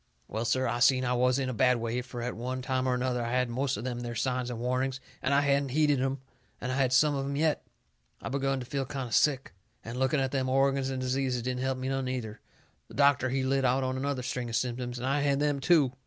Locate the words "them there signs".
3.83-4.49